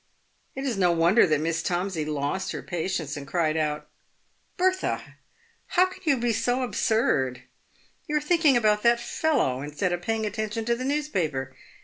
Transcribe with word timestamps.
It 0.55 0.63
is 0.65 0.79
no 0.79 0.91
wonder 0.91 1.27
that 1.27 1.41
Miss 1.41 1.61
Tomsey 1.61 2.05
lost 2.05 2.53
her 2.53 2.63
patience, 2.63 3.15
and 3.15 3.27
cried 3.27 3.55
out," 3.55 3.87
Bertha! 4.57 5.03
how 5.67 5.85
can 5.85 6.01
you 6.05 6.17
be 6.17 6.33
so 6.33 6.63
absurd? 6.63 7.43
You 8.07 8.15
are 8.17 8.21
thinking 8.21 8.57
about 8.57 8.81
that 8.81 8.99
fellow, 8.99 9.61
instead 9.61 9.93
of 9.93 10.01
paying 10.01 10.25
attention 10.25 10.65
to 10.65 10.75
the 10.75 10.85
newspaper. 10.85 11.55